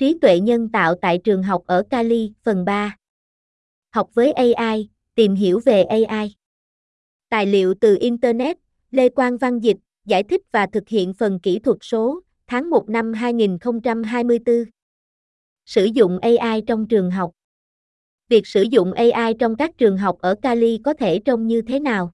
Trí 0.00 0.18
tuệ 0.20 0.40
nhân 0.40 0.68
tạo 0.68 0.94
tại 0.94 1.18
trường 1.18 1.42
học 1.42 1.62
ở 1.66 1.82
Cali, 1.90 2.32
phần 2.42 2.64
3. 2.64 2.96
Học 3.90 4.10
với 4.14 4.32
AI, 4.32 4.88
tìm 5.14 5.34
hiểu 5.34 5.60
về 5.64 5.82
AI. 5.82 6.34
Tài 7.28 7.46
liệu 7.46 7.74
từ 7.80 7.96
Internet, 8.00 8.56
Lê 8.90 9.08
Quang 9.08 9.38
Văn 9.38 9.58
Dịch, 9.58 9.76
giải 10.04 10.22
thích 10.22 10.40
và 10.52 10.66
thực 10.66 10.88
hiện 10.88 11.14
phần 11.14 11.38
kỹ 11.40 11.58
thuật 11.58 11.76
số, 11.80 12.20
tháng 12.46 12.70
1 12.70 12.88
năm 12.88 13.12
2024. 13.12 14.64
Sử 15.66 15.84
dụng 15.84 16.18
AI 16.18 16.62
trong 16.66 16.88
trường 16.88 17.10
học. 17.10 17.30
Việc 18.28 18.46
sử 18.46 18.62
dụng 18.62 18.92
AI 18.92 19.34
trong 19.38 19.56
các 19.56 19.78
trường 19.78 19.98
học 19.98 20.18
ở 20.20 20.34
Cali 20.42 20.80
có 20.84 20.94
thể 20.94 21.18
trông 21.24 21.46
như 21.46 21.62
thế 21.62 21.80
nào? 21.80 22.10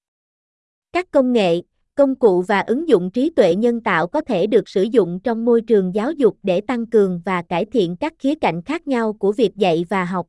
Các 0.93 1.11
công 1.11 1.33
nghệ, 1.33 1.63
công 1.97 2.15
cụ 2.15 2.43
và 2.43 2.61
ứng 2.61 2.89
dụng 2.89 3.11
trí 3.11 3.31
tuệ 3.31 3.55
nhân 3.55 3.81
tạo 3.81 4.07
có 4.07 4.21
thể 4.21 4.47
được 4.47 4.69
sử 4.69 4.83
dụng 4.83 5.21
trong 5.25 5.45
môi 5.45 5.61
trường 5.61 5.95
giáo 5.95 6.13
dục 6.13 6.39
để 6.43 6.61
tăng 6.61 6.87
cường 6.87 7.21
và 7.25 7.43
cải 7.43 7.65
thiện 7.65 7.97
các 7.97 8.13
khía 8.19 8.35
cạnh 8.35 8.63
khác 8.63 8.87
nhau 8.87 9.13
của 9.13 9.33
việc 9.33 9.57
dạy 9.57 9.85
và 9.89 10.05
học. 10.05 10.27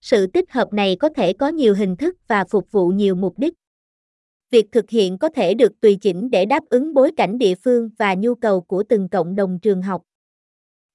Sự 0.00 0.26
tích 0.26 0.52
hợp 0.52 0.72
này 0.72 0.96
có 1.00 1.08
thể 1.08 1.32
có 1.32 1.48
nhiều 1.48 1.74
hình 1.74 1.96
thức 1.96 2.16
và 2.28 2.44
phục 2.44 2.72
vụ 2.72 2.88
nhiều 2.88 3.14
mục 3.14 3.38
đích. 3.38 3.54
Việc 4.50 4.66
thực 4.72 4.90
hiện 4.90 5.18
có 5.18 5.28
thể 5.28 5.54
được 5.54 5.80
tùy 5.80 5.98
chỉnh 6.00 6.30
để 6.30 6.44
đáp 6.44 6.62
ứng 6.70 6.94
bối 6.94 7.10
cảnh 7.16 7.38
địa 7.38 7.54
phương 7.54 7.90
và 7.98 8.14
nhu 8.14 8.34
cầu 8.34 8.60
của 8.60 8.84
từng 8.88 9.08
cộng 9.08 9.34
đồng 9.34 9.58
trường 9.62 9.82
học. 9.82 10.02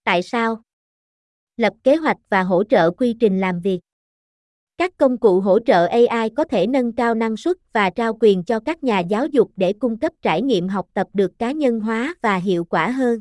Tại 0.03 0.21
sao? 0.21 0.61
Lập 1.57 1.73
kế 1.83 1.95
hoạch 1.95 2.17
và 2.29 2.43
hỗ 2.43 2.63
trợ 2.63 2.91
quy 2.91 3.15
trình 3.19 3.39
làm 3.39 3.59
việc. 3.59 3.79
Các 4.79 4.97
công 4.97 5.17
cụ 5.17 5.39
hỗ 5.39 5.59
trợ 5.59 5.87
AI 5.87 6.29
có 6.29 6.43
thể 6.43 6.67
nâng 6.67 6.91
cao 6.91 7.15
năng 7.15 7.37
suất 7.37 7.57
và 7.73 7.89
trao 7.89 8.17
quyền 8.21 8.43
cho 8.43 8.59
các 8.59 8.83
nhà 8.83 8.99
giáo 8.99 9.27
dục 9.27 9.51
để 9.55 9.73
cung 9.73 9.99
cấp 9.99 10.11
trải 10.21 10.41
nghiệm 10.41 10.67
học 10.67 10.87
tập 10.93 11.07
được 11.13 11.39
cá 11.39 11.51
nhân 11.51 11.79
hóa 11.79 12.15
và 12.21 12.35
hiệu 12.35 12.63
quả 12.63 12.89
hơn. 12.89 13.19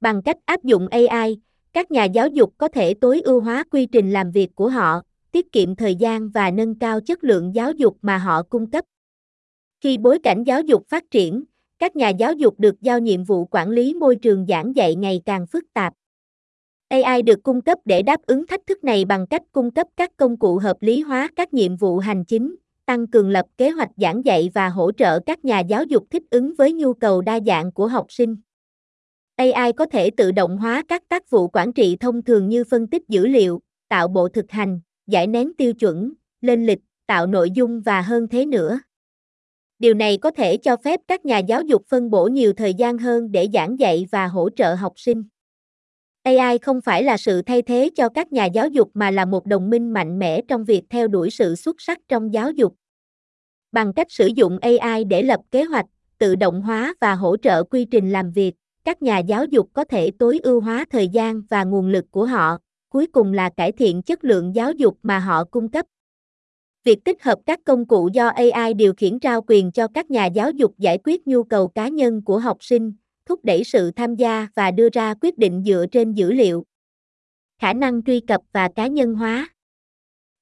Bằng 0.00 0.22
cách 0.22 0.36
áp 0.44 0.64
dụng 0.64 0.88
AI, 0.88 1.40
các 1.72 1.90
nhà 1.90 2.04
giáo 2.04 2.28
dục 2.28 2.52
có 2.58 2.68
thể 2.68 2.94
tối 2.94 3.20
ưu 3.20 3.40
hóa 3.40 3.64
quy 3.70 3.86
trình 3.86 4.10
làm 4.10 4.30
việc 4.30 4.54
của 4.54 4.68
họ, 4.68 5.00
tiết 5.32 5.52
kiệm 5.52 5.76
thời 5.76 5.94
gian 5.94 6.30
và 6.30 6.50
nâng 6.50 6.74
cao 6.74 7.00
chất 7.00 7.24
lượng 7.24 7.54
giáo 7.54 7.72
dục 7.72 7.96
mà 8.02 8.18
họ 8.18 8.42
cung 8.42 8.70
cấp. 8.70 8.84
Khi 9.80 9.98
bối 9.98 10.18
cảnh 10.22 10.44
giáo 10.44 10.62
dục 10.62 10.82
phát 10.88 11.04
triển, 11.10 11.44
các 11.78 11.96
nhà 11.96 12.08
giáo 12.08 12.32
dục 12.32 12.54
được 12.60 12.80
giao 12.80 12.98
nhiệm 12.98 13.24
vụ 13.24 13.44
quản 13.44 13.70
lý 13.70 13.94
môi 13.94 14.16
trường 14.16 14.46
giảng 14.46 14.76
dạy 14.76 14.94
ngày 14.94 15.22
càng 15.24 15.46
phức 15.46 15.64
tạp. 15.74 15.94
AI 16.88 17.22
được 17.22 17.42
cung 17.42 17.60
cấp 17.60 17.78
để 17.84 18.02
đáp 18.02 18.20
ứng 18.26 18.46
thách 18.46 18.66
thức 18.66 18.84
này 18.84 19.04
bằng 19.04 19.26
cách 19.26 19.42
cung 19.52 19.70
cấp 19.70 19.86
các 19.96 20.10
công 20.16 20.36
cụ 20.36 20.58
hợp 20.58 20.76
lý 20.80 21.00
hóa 21.00 21.28
các 21.36 21.54
nhiệm 21.54 21.76
vụ 21.76 21.98
hành 21.98 22.24
chính, 22.24 22.56
tăng 22.86 23.06
cường 23.06 23.30
lập 23.30 23.46
kế 23.56 23.70
hoạch 23.70 23.90
giảng 23.96 24.24
dạy 24.24 24.50
và 24.54 24.68
hỗ 24.68 24.92
trợ 24.92 25.20
các 25.26 25.44
nhà 25.44 25.60
giáo 25.60 25.84
dục 25.84 26.04
thích 26.10 26.22
ứng 26.30 26.54
với 26.58 26.72
nhu 26.72 26.94
cầu 26.94 27.20
đa 27.20 27.40
dạng 27.46 27.72
của 27.72 27.86
học 27.86 28.06
sinh. 28.08 28.36
AI 29.36 29.72
có 29.72 29.86
thể 29.86 30.10
tự 30.10 30.32
động 30.32 30.58
hóa 30.58 30.82
các 30.88 31.08
tác 31.08 31.30
vụ 31.30 31.48
quản 31.48 31.72
trị 31.72 31.96
thông 32.00 32.22
thường 32.22 32.48
như 32.48 32.64
phân 32.64 32.86
tích 32.86 33.02
dữ 33.08 33.26
liệu, 33.26 33.60
tạo 33.88 34.08
bộ 34.08 34.28
thực 34.28 34.50
hành, 34.50 34.80
giải 35.06 35.26
nén 35.26 35.52
tiêu 35.58 35.72
chuẩn, 35.72 36.12
lên 36.40 36.66
lịch, 36.66 36.80
tạo 37.06 37.26
nội 37.26 37.50
dung 37.50 37.80
và 37.80 38.02
hơn 38.02 38.28
thế 38.28 38.46
nữa. 38.46 38.80
Điều 39.78 39.94
này 39.94 40.18
có 40.18 40.30
thể 40.30 40.56
cho 40.56 40.76
phép 40.76 41.00
các 41.08 41.24
nhà 41.24 41.38
giáo 41.38 41.62
dục 41.62 41.82
phân 41.88 42.10
bổ 42.10 42.26
nhiều 42.26 42.52
thời 42.52 42.74
gian 42.74 42.98
hơn 42.98 43.32
để 43.32 43.48
giảng 43.52 43.78
dạy 43.78 44.06
và 44.10 44.26
hỗ 44.26 44.50
trợ 44.50 44.74
học 44.74 44.92
sinh. 44.96 45.24
AI 46.28 46.58
không 46.58 46.80
phải 46.80 47.02
là 47.02 47.16
sự 47.16 47.42
thay 47.42 47.62
thế 47.62 47.90
cho 47.94 48.08
các 48.08 48.32
nhà 48.32 48.44
giáo 48.44 48.68
dục 48.68 48.90
mà 48.94 49.10
là 49.10 49.24
một 49.24 49.46
đồng 49.46 49.70
minh 49.70 49.92
mạnh 49.92 50.18
mẽ 50.18 50.40
trong 50.48 50.64
việc 50.64 50.82
theo 50.90 51.08
đuổi 51.08 51.30
sự 51.30 51.54
xuất 51.54 51.76
sắc 51.78 51.98
trong 52.08 52.32
giáo 52.32 52.50
dục. 52.50 52.74
Bằng 53.72 53.92
cách 53.92 54.12
sử 54.12 54.26
dụng 54.26 54.58
AI 54.58 55.04
để 55.04 55.22
lập 55.22 55.40
kế 55.50 55.64
hoạch, 55.64 55.86
tự 56.18 56.34
động 56.34 56.62
hóa 56.62 56.94
và 57.00 57.14
hỗ 57.14 57.36
trợ 57.36 57.64
quy 57.64 57.84
trình 57.84 58.10
làm 58.10 58.30
việc, 58.30 58.54
các 58.84 59.02
nhà 59.02 59.18
giáo 59.18 59.44
dục 59.44 59.68
có 59.72 59.84
thể 59.84 60.10
tối 60.18 60.40
ưu 60.42 60.60
hóa 60.60 60.84
thời 60.90 61.08
gian 61.08 61.42
và 61.50 61.64
nguồn 61.64 61.88
lực 61.88 62.04
của 62.10 62.24
họ, 62.24 62.58
cuối 62.88 63.06
cùng 63.06 63.32
là 63.32 63.50
cải 63.56 63.72
thiện 63.72 64.02
chất 64.02 64.24
lượng 64.24 64.54
giáo 64.54 64.72
dục 64.72 64.98
mà 65.02 65.18
họ 65.18 65.44
cung 65.44 65.68
cấp. 65.68 65.86
Việc 66.84 67.04
tích 67.04 67.22
hợp 67.22 67.38
các 67.46 67.60
công 67.64 67.86
cụ 67.86 68.08
do 68.12 68.28
AI 68.28 68.74
điều 68.74 68.94
khiển 68.94 69.20
trao 69.20 69.42
quyền 69.46 69.72
cho 69.72 69.88
các 69.94 70.10
nhà 70.10 70.26
giáo 70.26 70.50
dục 70.50 70.78
giải 70.78 70.98
quyết 71.04 71.26
nhu 71.26 71.44
cầu 71.44 71.68
cá 71.68 71.88
nhân 71.88 72.24
của 72.24 72.38
học 72.38 72.56
sinh, 72.60 72.92
thúc 73.28 73.44
đẩy 73.44 73.64
sự 73.64 73.90
tham 73.90 74.16
gia 74.16 74.46
và 74.54 74.70
đưa 74.70 74.88
ra 74.92 75.14
quyết 75.20 75.38
định 75.38 75.62
dựa 75.66 75.86
trên 75.92 76.12
dữ 76.12 76.32
liệu. 76.32 76.64
Khả 77.58 77.72
năng 77.72 78.02
truy 78.02 78.20
cập 78.20 78.40
và 78.52 78.68
cá 78.76 78.86
nhân 78.86 79.14
hóa. 79.14 79.48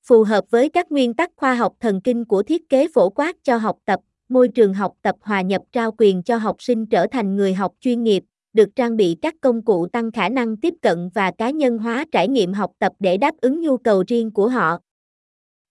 Phù 0.07 0.25
hợp 0.25 0.45
với 0.51 0.69
các 0.69 0.93
nguyên 0.93 1.15
tắc 1.15 1.31
khoa 1.37 1.55
học 1.55 1.73
thần 1.81 2.01
kinh 2.01 2.25
của 2.25 2.43
thiết 2.43 2.69
kế 2.69 2.89
phổ 2.95 3.11
quát 3.11 3.37
cho 3.43 3.57
học 3.57 3.79
tập, 3.85 4.01
môi 4.29 4.49
trường 4.49 4.75
học 4.75 4.93
tập 5.03 5.17
hòa 5.21 5.41
nhập 5.41 5.63
trao 5.73 5.93
quyền 5.99 6.23
cho 6.23 6.37
học 6.37 6.57
sinh 6.59 6.87
trở 6.87 7.07
thành 7.07 7.37
người 7.37 7.55
học 7.55 7.73
chuyên 7.81 8.03
nghiệp, 8.03 8.25
được 8.53 8.69
trang 8.77 8.97
bị 8.97 9.17
các 9.23 9.35
công 9.41 9.63
cụ 9.63 9.87
tăng 9.87 10.13
khả 10.13 10.29
năng 10.29 10.57
tiếp 10.57 10.75
cận 10.83 11.11
và 11.15 11.31
cá 11.39 11.51
nhân 11.51 11.79
hóa 11.79 12.05
trải 12.13 12.29
nghiệm 12.29 12.53
học 12.53 12.73
tập 12.79 12.93
để 12.99 13.17
đáp 13.17 13.35
ứng 13.41 13.61
nhu 13.61 13.77
cầu 13.77 14.05
riêng 14.09 14.31
của 14.31 14.49
họ. 14.49 14.79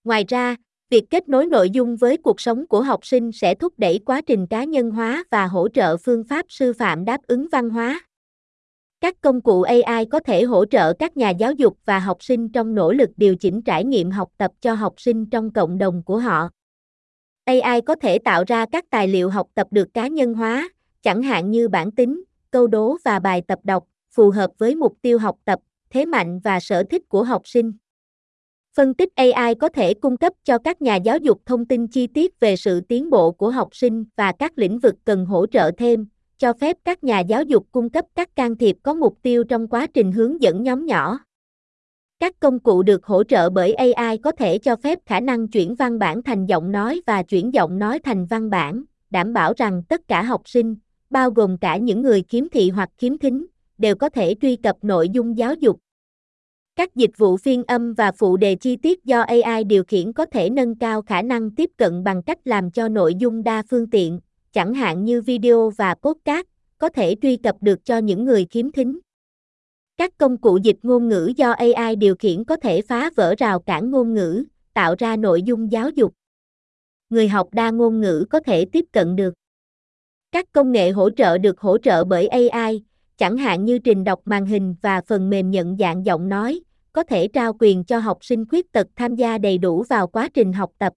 Ngoài 0.03 0.25
ra, 0.27 0.55
việc 0.89 1.09
kết 1.09 1.29
nối 1.29 1.45
nội 1.45 1.69
dung 1.69 1.95
với 1.95 2.17
cuộc 2.17 2.41
sống 2.41 2.67
của 2.67 2.81
học 2.81 3.05
sinh 3.05 3.31
sẽ 3.31 3.55
thúc 3.55 3.73
đẩy 3.77 3.99
quá 4.05 4.21
trình 4.21 4.47
cá 4.47 4.63
nhân 4.63 4.91
hóa 4.91 5.23
và 5.31 5.47
hỗ 5.47 5.69
trợ 5.69 5.97
phương 5.97 6.23
pháp 6.23 6.45
sư 6.49 6.73
phạm 6.73 7.05
đáp 7.05 7.21
ứng 7.27 7.47
văn 7.51 7.69
hóa. 7.69 8.01
Các 9.01 9.21
công 9.21 9.41
cụ 9.41 9.61
AI 9.61 10.05
có 10.05 10.19
thể 10.19 10.43
hỗ 10.43 10.65
trợ 10.65 10.93
các 10.93 11.17
nhà 11.17 11.29
giáo 11.29 11.51
dục 11.53 11.77
và 11.85 11.99
học 11.99 12.23
sinh 12.23 12.49
trong 12.49 12.75
nỗ 12.75 12.91
lực 12.91 13.09
điều 13.17 13.35
chỉnh 13.35 13.61
trải 13.61 13.83
nghiệm 13.83 14.11
học 14.11 14.29
tập 14.37 14.51
cho 14.61 14.73
học 14.73 14.93
sinh 14.97 15.25
trong 15.25 15.53
cộng 15.53 15.77
đồng 15.77 16.03
của 16.03 16.17
họ. 16.17 16.49
AI 17.45 17.81
có 17.81 17.95
thể 17.95 18.19
tạo 18.19 18.43
ra 18.47 18.65
các 18.71 18.85
tài 18.89 19.07
liệu 19.07 19.29
học 19.29 19.47
tập 19.53 19.67
được 19.71 19.93
cá 19.93 20.07
nhân 20.07 20.33
hóa, 20.33 20.69
chẳng 21.01 21.23
hạn 21.23 21.51
như 21.51 21.67
bản 21.67 21.91
tính, 21.91 22.23
câu 22.51 22.67
đố 22.67 22.97
và 23.05 23.19
bài 23.19 23.41
tập 23.47 23.59
đọc, 23.63 23.83
phù 24.11 24.29
hợp 24.29 24.51
với 24.57 24.75
mục 24.75 24.97
tiêu 25.01 25.19
học 25.19 25.35
tập, 25.45 25.59
thế 25.89 26.05
mạnh 26.05 26.39
và 26.39 26.59
sở 26.59 26.83
thích 26.83 27.01
của 27.09 27.23
học 27.23 27.41
sinh. 27.45 27.73
Phân 28.75 28.93
tích 28.93 29.09
AI 29.15 29.55
có 29.55 29.69
thể 29.69 29.93
cung 29.93 30.17
cấp 30.17 30.33
cho 30.43 30.57
các 30.57 30.81
nhà 30.81 30.95
giáo 30.95 31.17
dục 31.17 31.41
thông 31.45 31.65
tin 31.65 31.87
chi 31.87 32.07
tiết 32.07 32.39
về 32.39 32.55
sự 32.55 32.81
tiến 32.81 33.09
bộ 33.09 33.31
của 33.31 33.49
học 33.49 33.75
sinh 33.75 34.05
và 34.15 34.31
các 34.31 34.51
lĩnh 34.55 34.79
vực 34.79 34.95
cần 35.05 35.25
hỗ 35.25 35.45
trợ 35.45 35.71
thêm, 35.77 36.07
cho 36.37 36.53
phép 36.53 36.77
các 36.85 37.03
nhà 37.03 37.19
giáo 37.19 37.43
dục 37.43 37.65
cung 37.71 37.89
cấp 37.89 38.05
các 38.15 38.35
can 38.35 38.55
thiệp 38.55 38.77
có 38.83 38.93
mục 38.93 39.17
tiêu 39.21 39.43
trong 39.43 39.67
quá 39.67 39.87
trình 39.93 40.11
hướng 40.11 40.41
dẫn 40.41 40.63
nhóm 40.63 40.85
nhỏ. 40.85 41.19
Các 42.19 42.39
công 42.39 42.59
cụ 42.59 42.83
được 42.83 43.05
hỗ 43.05 43.23
trợ 43.23 43.49
bởi 43.49 43.73
AI 43.73 44.17
có 44.17 44.31
thể 44.31 44.57
cho 44.57 44.75
phép 44.75 44.99
khả 45.05 45.19
năng 45.19 45.47
chuyển 45.47 45.75
văn 45.75 45.99
bản 45.99 46.23
thành 46.23 46.45
giọng 46.45 46.71
nói 46.71 47.01
và 47.05 47.23
chuyển 47.23 47.53
giọng 47.53 47.79
nói 47.79 47.99
thành 47.99 48.25
văn 48.25 48.49
bản, 48.49 48.83
đảm 49.09 49.33
bảo 49.33 49.53
rằng 49.57 49.83
tất 49.83 50.07
cả 50.07 50.23
học 50.23 50.41
sinh, 50.45 50.75
bao 51.09 51.31
gồm 51.31 51.57
cả 51.57 51.77
những 51.77 52.01
người 52.01 52.23
khiếm 52.29 52.49
thị 52.49 52.69
hoặc 52.69 52.89
khiếm 52.97 53.17
thính, 53.17 53.45
đều 53.77 53.95
có 53.95 54.09
thể 54.09 54.35
truy 54.41 54.55
cập 54.55 54.75
nội 54.81 55.09
dung 55.09 55.37
giáo 55.37 55.53
dục. 55.53 55.79
Các 56.75 56.95
dịch 56.95 57.17
vụ 57.17 57.37
phiên 57.37 57.63
âm 57.63 57.93
và 57.93 58.11
phụ 58.11 58.37
đề 58.37 58.55
chi 58.55 58.75
tiết 58.75 59.05
do 59.05 59.21
AI 59.21 59.63
điều 59.63 59.83
khiển 59.83 60.13
có 60.13 60.25
thể 60.25 60.49
nâng 60.49 60.75
cao 60.75 61.01
khả 61.01 61.21
năng 61.21 61.51
tiếp 61.51 61.71
cận 61.77 62.03
bằng 62.03 62.23
cách 62.23 62.39
làm 62.45 62.71
cho 62.71 62.87
nội 62.87 63.15
dung 63.15 63.43
đa 63.43 63.63
phương 63.69 63.89
tiện, 63.89 64.19
chẳng 64.51 64.73
hạn 64.73 65.05
như 65.05 65.21
video 65.21 65.69
và 65.69 65.95
podcast, 65.95 66.45
có 66.77 66.89
thể 66.89 67.15
truy 67.21 67.37
cập 67.37 67.55
được 67.61 67.85
cho 67.85 67.97
những 67.97 68.25
người 68.25 68.45
khiếm 68.45 68.71
thính. 68.71 68.99
Các 69.97 70.17
công 70.17 70.37
cụ 70.37 70.57
dịch 70.63 70.77
ngôn 70.83 71.07
ngữ 71.09 71.31
do 71.37 71.51
AI 71.51 71.95
điều 71.95 72.15
khiển 72.15 72.43
có 72.43 72.55
thể 72.55 72.81
phá 72.81 73.09
vỡ 73.15 73.35
rào 73.37 73.59
cản 73.59 73.91
ngôn 73.91 74.13
ngữ, 74.13 74.43
tạo 74.73 74.95
ra 74.97 75.15
nội 75.15 75.41
dung 75.41 75.71
giáo 75.71 75.89
dục. 75.89 76.13
Người 77.09 77.27
học 77.27 77.47
đa 77.51 77.71
ngôn 77.71 78.01
ngữ 78.01 78.25
có 78.29 78.39
thể 78.39 78.65
tiếp 78.65 78.85
cận 78.91 79.15
được. 79.15 79.33
Các 80.31 80.45
công 80.51 80.71
nghệ 80.71 80.89
hỗ 80.89 81.09
trợ 81.09 81.37
được 81.37 81.59
hỗ 81.59 81.77
trợ 81.77 82.03
bởi 82.03 82.27
AI, 82.27 82.83
chẳng 83.17 83.37
hạn 83.37 83.65
như 83.65 83.79
trình 83.79 84.03
đọc 84.03 84.19
màn 84.25 84.45
hình 84.45 84.75
và 84.81 85.01
phần 85.07 85.29
mềm 85.29 85.51
nhận 85.51 85.77
dạng 85.77 86.05
giọng 86.05 86.29
nói, 86.29 86.59
có 86.93 87.03
thể 87.03 87.27
trao 87.27 87.53
quyền 87.59 87.83
cho 87.83 87.99
học 87.99 88.17
sinh 88.21 88.45
khuyết 88.49 88.71
tật 88.71 88.87
tham 88.95 89.15
gia 89.15 89.37
đầy 89.37 89.57
đủ 89.57 89.83
vào 89.89 90.07
quá 90.07 90.29
trình 90.33 90.53
học 90.53 90.71
tập. 90.77 90.93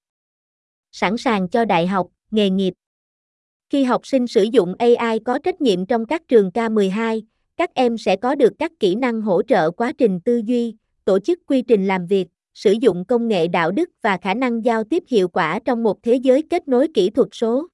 Sẵn 0.93 1.17
sàng 1.17 1.49
cho 1.49 1.65
đại 1.65 1.87
học, 1.87 2.07
nghề 2.31 2.51
nghiệp. 2.51 2.75
Khi 3.71 3.85
học 3.85 4.07
sinh 4.07 4.27
sử 4.27 4.43
dụng 4.43 4.75
AI 4.79 5.19
có 5.19 5.39
trách 5.39 5.61
nhiệm 5.61 5.87
trong 5.87 6.07
các 6.07 6.23
trường 6.29 6.51
K12, 6.55 7.23
các 7.57 7.75
em 7.75 7.99
sẽ 7.99 8.17
có 8.17 8.35
được 8.35 8.53
các 8.59 8.73
kỹ 8.81 8.95
năng 8.95 9.21
hỗ 9.21 9.43
trợ 9.43 9.71
quá 9.71 9.93
trình 9.99 10.21
tư 10.21 10.43
duy, 10.45 10.75
tổ 11.05 11.19
chức 11.19 11.39
quy 11.47 11.63
trình 11.63 11.87
làm 11.87 12.07
việc, 12.07 12.29
sử 12.55 12.73
dụng 12.73 13.05
công 13.05 13.29
nghệ 13.29 13.49
đạo 13.49 13.71
đức 13.71 13.91
và 14.03 14.17
khả 14.17 14.35
năng 14.35 14.65
giao 14.65 14.85
tiếp 14.85 15.05
hiệu 15.09 15.29
quả 15.29 15.59
trong 15.65 15.83
một 15.83 16.03
thế 16.03 16.15
giới 16.15 16.43
kết 16.51 16.69
nối 16.69 16.89
kỹ 16.95 17.11
thuật 17.11 17.29
số. 17.33 17.67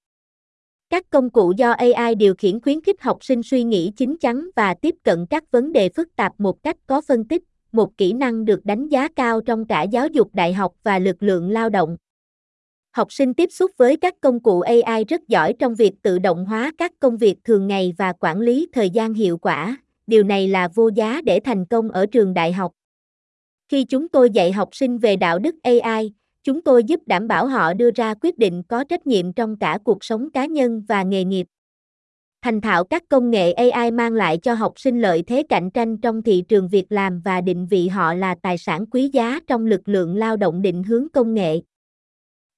Các 0.91 1.11
công 1.11 1.31
cụ 1.31 1.53
do 1.57 1.71
AI 1.71 2.15
điều 2.15 2.35
khiển 2.35 2.61
khuyến 2.61 2.81
khích 2.81 3.03
học 3.03 3.25
sinh 3.25 3.43
suy 3.43 3.63
nghĩ 3.63 3.93
chín 3.97 4.17
chắn 4.21 4.49
và 4.57 4.75
tiếp 4.75 4.95
cận 5.03 5.27
các 5.31 5.51
vấn 5.51 5.73
đề 5.73 5.89
phức 5.89 6.17
tạp 6.17 6.33
một 6.39 6.63
cách 6.63 6.77
có 6.87 7.01
phân 7.01 7.25
tích, 7.25 7.43
một 7.73 7.97
kỹ 7.97 8.13
năng 8.13 8.45
được 8.45 8.65
đánh 8.65 8.89
giá 8.89 9.09
cao 9.17 9.41
trong 9.41 9.67
cả 9.67 9.83
giáo 9.83 10.07
dục 10.07 10.35
đại 10.35 10.53
học 10.53 10.73
và 10.83 10.99
lực 10.99 11.23
lượng 11.23 11.51
lao 11.51 11.71
động. 11.71 11.97
Học 12.93 13.13
sinh 13.13 13.35
tiếp 13.35 13.49
xúc 13.53 13.71
với 13.77 13.97
các 13.97 14.15
công 14.21 14.41
cụ 14.41 14.61
AI 14.61 15.05
rất 15.05 15.29
giỏi 15.29 15.55
trong 15.59 15.75
việc 15.75 15.93
tự 16.03 16.19
động 16.19 16.47
hóa 16.47 16.73
các 16.79 16.93
công 17.01 17.17
việc 17.17 17.37
thường 17.45 17.67
ngày 17.67 17.95
và 17.99 18.13
quản 18.21 18.41
lý 18.41 18.69
thời 18.73 18.91
gian 18.91 19.15
hiệu 19.15 19.39
quả. 19.39 19.77
Điều 20.07 20.25
này 20.25 20.49
là 20.49 20.69
vô 20.75 20.91
giá 20.95 21.21
để 21.25 21.41
thành 21.45 21.67
công 21.67 21.91
ở 21.91 22.07
trường 22.07 22.35
đại 22.35 22.53
học. 22.53 22.73
Khi 23.69 23.85
chúng 23.85 24.09
tôi 24.09 24.31
dạy 24.31 24.53
học 24.53 24.69
sinh 24.73 24.99
về 24.99 25.17
đạo 25.17 25.39
đức 25.39 25.55
AI, 25.63 26.13
Chúng 26.45 26.63
tôi 26.63 26.85
giúp 26.85 27.01
đảm 27.07 27.29
bảo 27.29 27.47
họ 27.47 27.75
đưa 27.75 27.91
ra 27.91 28.15
quyết 28.21 28.39
định 28.39 28.63
có 28.69 28.85
trách 28.85 29.07
nhiệm 29.07 29.33
trong 29.33 29.57
cả 29.57 29.79
cuộc 29.85 30.05
sống 30.05 30.31
cá 30.31 30.47
nhân 30.47 30.83
và 30.89 31.03
nghề 31.03 31.25
nghiệp. 31.25 31.47
Thành 32.43 32.61
thạo 32.61 32.85
các 32.85 33.03
công 33.09 33.31
nghệ 33.31 33.53
AI 33.53 33.91
mang 33.91 34.13
lại 34.13 34.39
cho 34.39 34.55
học 34.55 34.73
sinh 34.77 35.01
lợi 35.01 35.23
thế 35.27 35.43
cạnh 35.49 35.71
tranh 35.71 35.99
trong 35.99 36.23
thị 36.23 36.45
trường 36.49 36.69
việc 36.69 36.87
làm 36.89 37.21
và 37.21 37.41
định 37.41 37.67
vị 37.67 37.89
họ 37.89 38.15
là 38.15 38.35
tài 38.43 38.59
sản 38.59 38.87
quý 38.87 39.11
giá 39.13 39.41
trong 39.47 39.67
lực 39.67 39.89
lượng 39.89 40.17
lao 40.17 40.37
động 40.37 40.63
định 40.63 40.83
hướng 40.83 41.09
công 41.13 41.35
nghệ. 41.35 41.61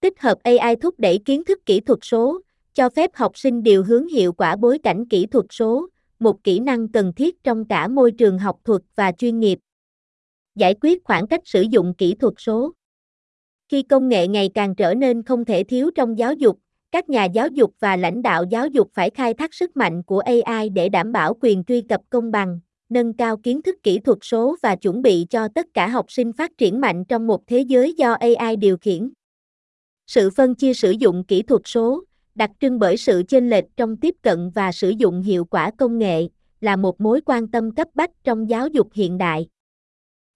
Tích 0.01 0.21
hợp 0.21 0.39
AI 0.43 0.77
thúc 0.77 0.95
đẩy 0.99 1.19
kiến 1.25 1.45
thức 1.45 1.67
kỹ 1.67 1.81
thuật 1.81 1.99
số, 2.03 2.41
cho 2.75 2.89
phép 2.89 3.11
học 3.15 3.39
sinh 3.39 3.63
điều 3.63 3.85
hướng 3.85 4.09
hiệu 4.09 4.33
quả 4.33 4.57
bối 4.57 4.79
cảnh 4.79 5.09
kỹ 5.09 5.27
thuật 5.27 5.47
số, 5.51 5.89
một 6.19 6.45
kỹ 6.45 6.59
năng 6.59 6.89
cần 6.89 7.13
thiết 7.13 7.45
trong 7.45 7.65
cả 7.65 7.89
môi 7.89 8.13
trường 8.13 8.39
học 8.39 8.57
thuật 8.65 8.83
và 8.97 9.13
chuyên 9.13 9.41
nghiệp. 9.41 9.59
Giải 10.55 10.75
quyết 10.81 11.05
khoảng 11.05 11.27
cách 11.27 11.41
sử 11.45 11.63
dụng 11.63 11.95
kỹ 11.95 12.15
thuật 12.15 12.35
số. 12.39 12.73
Khi 13.69 13.83
công 13.83 14.09
nghệ 14.09 14.29
ngày 14.29 14.51
càng 14.55 14.75
trở 14.75 14.95
nên 14.95 15.23
không 15.23 15.45
thể 15.45 15.65
thiếu 15.65 15.91
trong 15.95 16.19
giáo 16.19 16.33
dục, 16.33 16.59
các 16.93 17.09
nhà 17.09 17.25
giáo 17.25 17.49
dục 17.49 17.75
và 17.81 17.97
lãnh 17.97 18.23
đạo 18.23 18.45
giáo 18.51 18.67
dục 18.67 18.91
phải 18.95 19.11
khai 19.11 19.35
thác 19.35 19.55
sức 19.55 19.77
mạnh 19.77 20.03
của 20.03 20.19
AI 20.19 20.69
để 20.69 20.89
đảm 20.89 21.13
bảo 21.13 21.35
quyền 21.41 21.65
truy 21.65 21.81
cập 21.81 22.01
công 22.11 22.31
bằng, 22.31 22.61
nâng 22.89 23.13
cao 23.13 23.37
kiến 23.37 23.63
thức 23.63 23.77
kỹ 23.83 23.99
thuật 23.99 24.19
số 24.23 24.57
và 24.63 24.77
chuẩn 24.77 25.03
bị 25.03 25.27
cho 25.31 25.49
tất 25.49 25.67
cả 25.75 25.89
học 25.89 26.07
sinh 26.09 26.33
phát 26.33 26.51
triển 26.59 26.81
mạnh 26.81 27.05
trong 27.05 27.27
một 27.27 27.47
thế 27.47 27.61
giới 27.61 27.93
do 27.93 28.13
AI 28.13 28.57
điều 28.57 28.77
khiển. 28.77 29.11
Sự 30.07 30.31
phân 30.31 30.55
chia 30.55 30.75
sử 30.75 30.91
dụng 30.91 31.25
kỹ 31.25 31.43
thuật 31.43 31.63
số, 31.65 32.05
đặc 32.35 32.51
trưng 32.61 32.79
bởi 32.79 32.97
sự 32.97 33.23
chênh 33.29 33.51
lệch 33.51 33.65
trong 33.77 33.97
tiếp 33.97 34.15
cận 34.23 34.51
và 34.51 34.73
sử 34.73 34.91
dụng 34.91 35.23
hiệu 35.23 35.45
quả 35.45 35.71
công 35.79 35.99
nghệ, 35.99 36.29
là 36.61 36.77
một 36.77 37.01
mối 37.01 37.21
quan 37.27 37.49
tâm 37.49 37.75
cấp 37.75 37.89
bách 37.95 38.11
trong 38.25 38.51
giáo 38.51 38.69
dục 38.69 38.89
hiện 38.93 39.19
đại. 39.19 39.49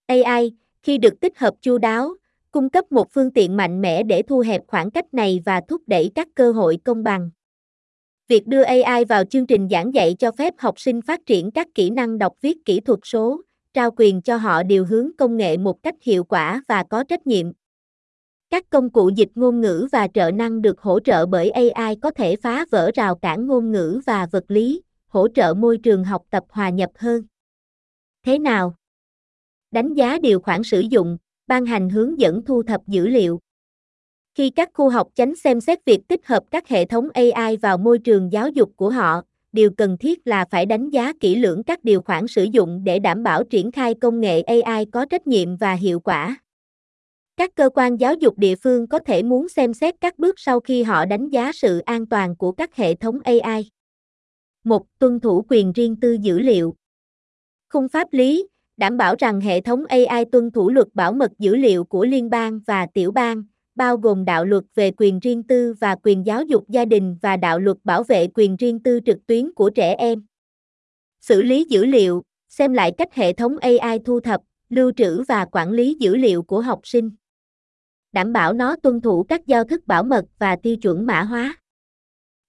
AI, 0.06 0.52
khi 0.82 0.98
được 0.98 1.20
tích 1.20 1.38
hợp 1.38 1.54
chu 1.60 1.78
đáo, 1.78 2.14
cung 2.50 2.70
cấp 2.70 2.92
một 2.92 3.12
phương 3.12 3.30
tiện 3.30 3.56
mạnh 3.56 3.80
mẽ 3.80 4.02
để 4.02 4.22
thu 4.22 4.40
hẹp 4.40 4.62
khoảng 4.66 4.90
cách 4.90 5.14
này 5.14 5.40
và 5.44 5.60
thúc 5.68 5.82
đẩy 5.86 6.10
các 6.14 6.28
cơ 6.34 6.52
hội 6.52 6.78
công 6.84 7.02
bằng. 7.02 7.30
Việc 8.28 8.46
đưa 8.46 8.62
AI 8.62 9.04
vào 9.04 9.24
chương 9.24 9.46
trình 9.46 9.68
giảng 9.70 9.94
dạy 9.94 10.16
cho 10.18 10.32
phép 10.32 10.54
học 10.58 10.80
sinh 10.80 11.02
phát 11.02 11.20
triển 11.26 11.50
các 11.50 11.68
kỹ 11.74 11.90
năng 11.90 12.18
đọc 12.18 12.32
viết 12.40 12.64
kỹ 12.64 12.80
thuật 12.80 12.98
số, 13.02 13.40
trao 13.74 13.90
quyền 13.96 14.22
cho 14.22 14.36
họ 14.36 14.62
điều 14.62 14.84
hướng 14.84 15.10
công 15.18 15.36
nghệ 15.36 15.56
một 15.56 15.82
cách 15.82 15.94
hiệu 16.02 16.24
quả 16.24 16.62
và 16.68 16.84
có 16.90 17.04
trách 17.04 17.26
nhiệm. 17.26 17.52
Các 18.50 18.70
công 18.70 18.90
cụ 18.90 19.10
dịch 19.16 19.28
ngôn 19.34 19.60
ngữ 19.60 19.88
và 19.92 20.08
trợ 20.14 20.30
năng 20.30 20.62
được 20.62 20.80
hỗ 20.80 21.00
trợ 21.00 21.26
bởi 21.26 21.50
AI 21.50 21.96
có 22.02 22.10
thể 22.10 22.36
phá 22.36 22.64
vỡ 22.70 22.90
rào 22.94 23.14
cản 23.14 23.46
ngôn 23.46 23.72
ngữ 23.72 24.00
và 24.06 24.26
vật 24.26 24.44
lý, 24.48 24.82
hỗ 25.06 25.28
trợ 25.28 25.54
môi 25.54 25.78
trường 25.78 26.04
học 26.04 26.22
tập 26.30 26.44
hòa 26.48 26.70
nhập 26.70 26.90
hơn. 26.94 27.22
Thế 28.26 28.38
nào? 28.38 28.74
Đánh 29.70 29.94
giá 29.94 30.18
điều 30.22 30.40
khoản 30.40 30.62
sử 30.62 30.80
dụng, 30.80 31.18
ban 31.50 31.66
hành 31.66 31.90
hướng 31.90 32.20
dẫn 32.20 32.44
thu 32.44 32.62
thập 32.62 32.80
dữ 32.86 33.06
liệu. 33.06 33.40
Khi 34.34 34.50
các 34.50 34.70
khu 34.74 34.88
học 34.88 35.08
chánh 35.14 35.36
xem 35.36 35.60
xét 35.60 35.84
việc 35.84 36.00
tích 36.08 36.26
hợp 36.26 36.44
các 36.50 36.68
hệ 36.68 36.84
thống 36.84 37.08
AI 37.14 37.56
vào 37.56 37.78
môi 37.78 37.98
trường 37.98 38.32
giáo 38.32 38.48
dục 38.48 38.70
của 38.76 38.90
họ, 38.90 39.22
điều 39.52 39.70
cần 39.70 39.96
thiết 39.98 40.26
là 40.26 40.44
phải 40.50 40.66
đánh 40.66 40.90
giá 40.90 41.12
kỹ 41.20 41.34
lưỡng 41.34 41.62
các 41.62 41.84
điều 41.84 42.02
khoản 42.02 42.26
sử 42.28 42.44
dụng 42.44 42.84
để 42.84 42.98
đảm 42.98 43.22
bảo 43.22 43.44
triển 43.44 43.72
khai 43.72 43.94
công 43.94 44.20
nghệ 44.20 44.40
AI 44.40 44.84
có 44.84 45.04
trách 45.04 45.26
nhiệm 45.26 45.56
và 45.56 45.72
hiệu 45.72 46.00
quả. 46.00 46.36
Các 47.36 47.50
cơ 47.54 47.70
quan 47.74 47.96
giáo 47.96 48.14
dục 48.14 48.38
địa 48.38 48.54
phương 48.56 48.86
có 48.86 48.98
thể 48.98 49.22
muốn 49.22 49.48
xem 49.48 49.74
xét 49.74 49.94
các 50.00 50.18
bước 50.18 50.34
sau 50.38 50.60
khi 50.60 50.82
họ 50.82 51.04
đánh 51.04 51.28
giá 51.28 51.52
sự 51.52 51.78
an 51.78 52.06
toàn 52.06 52.36
của 52.36 52.52
các 52.52 52.76
hệ 52.76 52.94
thống 52.94 53.18
AI. 53.24 53.70
1. 54.64 54.86
Tuân 54.98 55.20
thủ 55.20 55.44
quyền 55.48 55.72
riêng 55.72 55.96
tư 56.00 56.16
dữ 56.20 56.38
liệu. 56.38 56.74
Khung 57.72 57.88
pháp 57.88 58.08
lý, 58.12 58.48
đảm 58.80 58.96
bảo 58.96 59.14
rằng 59.18 59.40
hệ 59.40 59.60
thống 59.60 59.84
AI 59.86 60.24
tuân 60.24 60.50
thủ 60.50 60.70
luật 60.70 60.86
bảo 60.94 61.12
mật 61.12 61.30
dữ 61.38 61.56
liệu 61.56 61.84
của 61.84 62.04
liên 62.04 62.30
bang 62.30 62.60
và 62.66 62.86
tiểu 62.94 63.12
bang, 63.12 63.42
bao 63.74 63.96
gồm 63.96 64.24
đạo 64.24 64.44
luật 64.44 64.64
về 64.74 64.90
quyền 64.96 65.18
riêng 65.18 65.42
tư 65.42 65.74
và 65.80 65.96
quyền 66.02 66.26
giáo 66.26 66.42
dục 66.42 66.64
gia 66.68 66.84
đình 66.84 67.16
và 67.22 67.36
đạo 67.36 67.58
luật 67.58 67.76
bảo 67.84 68.02
vệ 68.02 68.26
quyền 68.34 68.56
riêng 68.56 68.82
tư 68.82 69.00
trực 69.06 69.26
tuyến 69.26 69.54
của 69.54 69.70
trẻ 69.70 69.94
em. 69.94 70.22
Xử 71.20 71.42
lý 71.42 71.64
dữ 71.64 71.84
liệu, 71.84 72.22
xem 72.48 72.72
lại 72.72 72.92
cách 72.98 73.14
hệ 73.14 73.32
thống 73.32 73.58
AI 73.58 73.98
thu 74.04 74.20
thập, 74.20 74.40
lưu 74.68 74.92
trữ 74.96 75.22
và 75.22 75.44
quản 75.52 75.72
lý 75.72 75.96
dữ 76.00 76.16
liệu 76.16 76.42
của 76.42 76.60
học 76.60 76.80
sinh. 76.84 77.10
Đảm 78.12 78.32
bảo 78.32 78.52
nó 78.52 78.76
tuân 78.76 79.00
thủ 79.00 79.22
các 79.28 79.46
giao 79.46 79.64
thức 79.64 79.86
bảo 79.86 80.02
mật 80.02 80.24
và 80.38 80.56
tiêu 80.56 80.76
chuẩn 80.76 81.06
mã 81.06 81.22
hóa. 81.22 81.56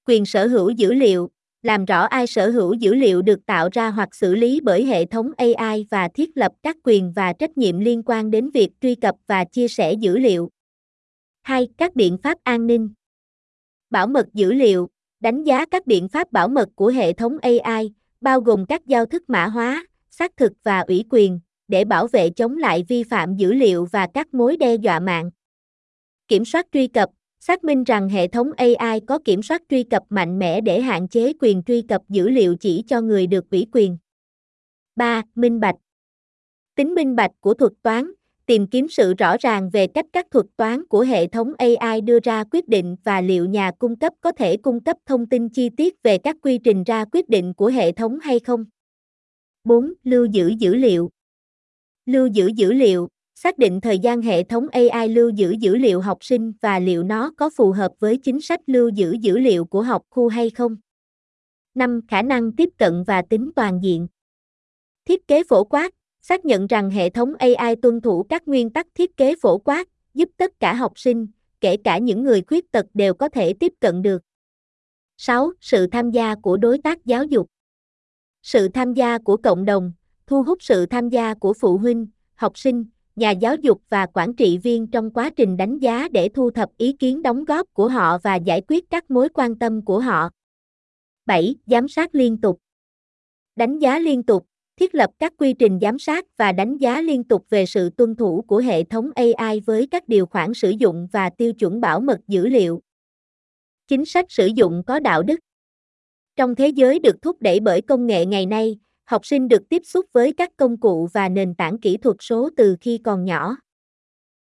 Quyền 0.08 0.26
sở 0.26 0.48
hữu 0.48 0.70
dữ 0.70 0.94
liệu, 0.94 1.30
làm 1.62 1.86
rõ 1.86 2.04
ai 2.04 2.28
sở 2.28 2.50
hữu 2.50 2.74
dữ 2.74 2.96
liệu 2.96 3.22
được 3.22 3.46
tạo 3.46 3.70
ra 3.72 3.90
hoặc 3.90 4.16
xử 4.16 4.36
lý 4.36 4.62
bởi 4.64 4.86
hệ 4.86 5.06
thống 5.06 5.32
AI 5.38 5.86
và 5.92 6.08
thiết 6.08 6.38
lập 6.38 6.52
các 6.64 6.78
quyền 6.84 7.14
và 7.14 7.34
trách 7.34 7.58
nhiệm 7.58 7.80
liên 7.80 8.04
quan 8.06 8.32
đến 8.32 8.50
việc 8.50 8.70
truy 8.82 8.96
cập 8.96 9.16
và 9.28 9.46
chia 9.46 9.68
sẻ 9.68 9.94
dữ 9.94 10.18
liệu. 10.18 10.50
2. 11.42 11.68
Các 11.78 11.96
biện 11.96 12.18
pháp 12.18 12.38
an 12.44 12.68
ninh. 12.68 12.90
Bảo 13.90 14.08
mật 14.08 14.26
dữ 14.34 14.54
liệu, 14.54 14.90
đánh 15.20 15.44
giá 15.44 15.66
các 15.66 15.88
biện 15.88 16.08
pháp 16.08 16.32
bảo 16.32 16.48
mật 16.48 16.70
của 16.76 16.88
hệ 16.88 17.14
thống 17.14 17.38
AI, 17.42 17.94
bao 18.22 18.42
gồm 18.42 18.66
các 18.66 18.86
giao 18.86 19.06
thức 19.06 19.24
mã 19.28 19.48
hóa, 19.48 19.86
xác 20.10 20.38
thực 20.38 20.52
và 20.64 20.80
ủy 20.80 21.06
quyền, 21.10 21.40
để 21.68 21.86
bảo 21.86 22.08
vệ 22.08 22.30
chống 22.30 22.58
lại 22.58 22.86
vi 22.88 23.04
phạm 23.04 23.36
dữ 23.36 23.54
liệu 23.54 23.86
và 23.86 24.08
các 24.14 24.34
mối 24.34 24.58
đe 24.58 24.76
dọa 24.76 25.00
mạng. 25.00 25.32
Kiểm 26.28 26.46
soát 26.46 26.68
truy 26.72 26.88
cập, 26.88 27.10
xác 27.44 27.64
minh 27.64 27.84
rằng 27.84 28.10
hệ 28.10 28.28
thống 28.28 28.52
AI 28.58 29.00
có 29.08 29.20
kiểm 29.26 29.44
soát 29.44 29.62
truy 29.70 29.84
cập 29.84 30.04
mạnh 30.10 30.40
mẽ 30.40 30.62
để 30.62 30.82
hạn 30.82 31.08
chế 31.08 31.34
quyền 31.40 31.64
truy 31.64 31.82
cập 31.82 32.02
dữ 32.10 32.30
liệu 32.30 32.56
chỉ 32.56 32.84
cho 32.88 33.02
người 33.02 33.28
được 33.28 33.50
ủy 33.50 33.68
quyền. 33.72 33.98
3. 34.96 35.24
Minh 35.36 35.60
bạch. 35.60 35.76
Tính 36.76 36.96
minh 36.96 37.16
bạch 37.16 37.32
của 37.40 37.54
thuật 37.54 37.72
toán, 37.82 38.12
tìm 38.46 38.68
kiếm 38.68 38.88
sự 38.88 39.14
rõ 39.14 39.36
ràng 39.40 39.70
về 39.70 39.88
cách 39.88 40.06
các 40.14 40.28
thuật 40.32 40.46
toán 40.58 40.88
của 40.88 41.02
hệ 41.02 41.28
thống 41.28 41.54
AI 41.58 42.02
đưa 42.02 42.20
ra 42.24 42.44
quyết 42.52 42.68
định 42.68 42.96
và 43.04 43.22
liệu 43.22 43.46
nhà 43.46 43.72
cung 43.80 43.96
cấp 43.96 44.14
có 44.22 44.32
thể 44.32 44.58
cung 44.58 44.84
cấp 44.84 44.98
thông 45.06 45.26
tin 45.26 45.50
chi 45.50 45.70
tiết 45.78 46.04
về 46.04 46.18
các 46.18 46.36
quy 46.42 46.58
trình 46.58 46.84
ra 46.84 47.06
quyết 47.12 47.30
định 47.30 47.54
của 47.54 47.68
hệ 47.68 47.92
thống 47.92 48.20
hay 48.20 48.40
không. 48.40 48.66
4. 49.64 49.94
Lưu 50.04 50.26
giữ 50.26 50.54
dữ 50.60 50.76
liệu. 50.76 51.10
Lưu 52.06 52.28
giữ 52.28 52.48
dữ 52.56 52.74
liệu, 52.74 53.08
xác 53.44 53.58
định 53.58 53.82
thời 53.82 54.00
gian 54.00 54.22
hệ 54.22 54.44
thống 54.44 54.68
AI 54.72 55.10
lưu 55.10 55.30
giữ 55.30 55.52
dữ 55.60 55.76
liệu 55.76 56.02
học 56.02 56.18
sinh 56.22 56.54
và 56.62 56.80
liệu 56.80 57.04
nó 57.04 57.32
có 57.38 57.50
phù 57.58 57.72
hợp 57.72 57.92
với 58.00 58.18
chính 58.18 58.42
sách 58.42 58.60
lưu 58.68 58.90
giữ 58.90 59.16
dữ 59.22 59.38
liệu 59.38 59.66
của 59.66 59.82
học 59.82 60.04
khu 60.10 60.28
hay 60.28 60.50
không. 60.50 60.76
5. 61.76 62.02
Khả 62.08 62.22
năng 62.22 62.52
tiếp 62.52 62.70
cận 62.78 63.04
và 63.04 63.22
tính 63.22 63.52
toàn 63.56 63.80
diện. 63.84 64.08
Thiết 65.06 65.28
kế 65.28 65.44
phổ 65.44 65.64
quát, 65.64 65.94
xác 66.22 66.46
nhận 66.46 66.68
rằng 66.68 66.90
hệ 66.90 67.10
thống 67.10 67.34
AI 67.40 67.76
tuân 67.82 68.02
thủ 68.02 68.24
các 68.30 68.48
nguyên 68.48 68.70
tắc 68.70 68.88
thiết 68.96 69.18
kế 69.18 69.36
phổ 69.42 69.58
quát, 69.58 69.88
giúp 70.14 70.30
tất 70.38 70.60
cả 70.60 70.74
học 70.74 70.92
sinh, 70.96 71.28
kể 71.62 71.78
cả 71.78 71.98
những 71.98 72.24
người 72.24 72.42
khuyết 72.42 72.72
tật 72.72 72.86
đều 72.94 73.14
có 73.14 73.30
thể 73.30 73.54
tiếp 73.54 73.74
cận 73.80 74.02
được. 74.02 74.22
6. 75.18 75.52
Sự 75.62 75.88
tham 75.88 76.12
gia 76.12 76.36
của 76.36 76.58
đối 76.58 76.78
tác 76.78 77.06
giáo 77.06 77.24
dục. 77.24 77.48
Sự 78.44 78.68
tham 78.68 78.94
gia 78.94 79.18
của 79.18 79.38
cộng 79.38 79.66
đồng, 79.66 79.94
thu 80.28 80.44
hút 80.44 80.64
sự 80.64 80.86
tham 80.86 81.10
gia 81.10 81.34
của 81.34 81.54
phụ 81.54 81.78
huynh, 81.78 82.08
học 82.36 82.58
sinh, 82.58 82.86
nhà 83.16 83.32
giáo 83.32 83.56
dục 83.56 83.82
và 83.90 84.06
quản 84.14 84.34
trị 84.34 84.58
viên 84.58 84.88
trong 84.88 85.12
quá 85.12 85.30
trình 85.30 85.58
đánh 85.58 85.80
giá 85.80 86.08
để 86.08 86.30
thu 86.30 86.52
thập 86.52 86.70
ý 86.78 86.94
kiến 86.94 87.22
đóng 87.22 87.46
góp 87.46 87.74
của 87.74 87.88
họ 87.88 88.18
và 88.18 88.36
giải 88.36 88.62
quyết 88.68 88.90
các 88.90 89.12
mối 89.12 89.30
quan 89.34 89.60
tâm 89.60 89.86
của 89.86 90.00
họ. 90.00 90.30
7. 91.26 91.56
Giám 91.66 91.88
sát 91.88 92.16
liên 92.16 92.42
tục. 92.42 92.60
Đánh 93.56 93.80
giá 93.80 94.00
liên 94.00 94.24
tục, 94.24 94.46
thiết 94.78 94.96
lập 94.96 95.10
các 95.20 95.34
quy 95.38 95.54
trình 95.54 95.80
giám 95.82 96.00
sát 96.00 96.38
và 96.38 96.52
đánh 96.52 96.78
giá 96.78 97.02
liên 97.02 97.24
tục 97.24 97.46
về 97.50 97.66
sự 97.66 97.90
tuân 97.90 98.16
thủ 98.16 98.44
của 98.48 98.58
hệ 98.58 98.84
thống 98.84 99.10
AI 99.16 99.60
với 99.60 99.88
các 99.92 100.08
điều 100.08 100.26
khoản 100.26 100.54
sử 100.54 100.70
dụng 100.70 101.08
và 101.12 101.30
tiêu 101.30 101.54
chuẩn 101.54 101.82
bảo 101.82 102.00
mật 102.00 102.20
dữ 102.28 102.48
liệu. 102.48 102.82
Chính 103.88 104.06
sách 104.06 104.26
sử 104.30 104.46
dụng 104.46 104.84
có 104.88 105.00
đạo 105.00 105.24
đức. 105.24 105.40
Trong 106.36 106.56
thế 106.56 106.68
giới 106.68 107.00
được 107.00 107.22
thúc 107.22 107.42
đẩy 107.42 107.60
bởi 107.60 107.82
công 107.82 108.08
nghệ 108.08 108.26
ngày 108.26 108.46
nay, 108.46 108.80
học 109.06 109.26
sinh 109.26 109.48
được 109.48 109.70
tiếp 109.70 109.82
xúc 109.86 110.06
với 110.14 110.34
các 110.34 110.50
công 110.58 110.78
cụ 110.78 111.10
và 111.14 111.30
nền 111.30 111.56
tảng 111.56 111.80
kỹ 111.80 111.98
thuật 111.98 112.18
số 112.20 112.50
từ 112.58 112.76
khi 112.82 113.00
còn 113.04 113.26
nhỏ. 113.26 113.56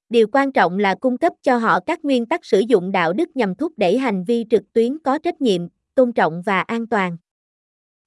Điều 0.08 0.26
quan 0.32 0.52
trọng 0.52 0.78
là 0.78 0.94
cung 0.94 1.18
cấp 1.18 1.32
cho 1.42 1.56
họ 1.56 1.80
các 1.80 2.04
nguyên 2.04 2.26
tắc 2.26 2.44
sử 2.44 2.60
dụng 2.60 2.92
đạo 2.92 3.12
đức 3.12 3.36
nhằm 3.36 3.54
thúc 3.54 3.72
đẩy 3.76 3.98
hành 3.98 4.24
vi 4.24 4.44
trực 4.50 4.72
tuyến 4.72 4.98
có 4.98 5.18
trách 5.18 5.40
nhiệm, 5.40 5.68
tôn 5.94 6.12
trọng 6.12 6.42
và 6.42 6.60
an 6.60 6.86
toàn. 6.86 7.16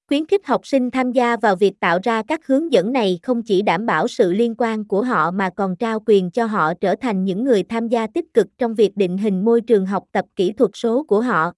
Khuyến 0.08 0.25
khích 0.25 0.48
học 0.48 0.68
sinh 0.68 0.92
tham 0.92 1.12
gia 1.12 1.38
vào 1.38 1.56
việc 1.56 1.80
tạo 1.80 2.00
ra 2.04 2.24
các 2.27 2.48
hướng 2.48 2.72
dẫn 2.72 2.94
này 2.94 3.20
không 3.24 3.44
chỉ 3.44 3.62
đảm 3.62 3.86
bảo 3.86 4.08
sự 4.08 4.34
liên 4.34 4.56
quan 4.58 4.86
của 4.88 5.01
họ 5.01 5.32
mà 5.32 5.50
còn 5.50 5.75
trao 5.75 6.00
quyền 6.06 6.32
cho 6.32 6.46
họ 6.46 6.74
trở 6.74 6.96
thành 6.96 7.24
những 7.24 7.44
người 7.44 7.63
tham 7.63 7.88
gia 7.88 8.08
tích 8.08 8.34
cực 8.34 8.48
trong 8.58 8.75
việc 8.75 8.98
định 8.98 9.18
hình 9.18 9.46
môi 9.46 9.62
trường 9.62 9.86
học 9.86 10.04
tập 10.12 10.25
kỹ 10.36 10.54
thuật 10.54 10.72
số 10.74 11.04
của 11.04 11.22
họ. 11.22 11.51